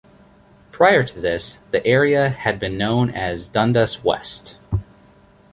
[0.71, 4.57] Prior to this, the area had been known as Dundas West.